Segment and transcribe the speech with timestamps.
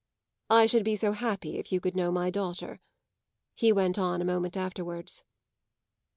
[0.49, 2.79] "I should be so happy if you could know my daughter,"
[3.53, 5.23] he went on a moment afterwards.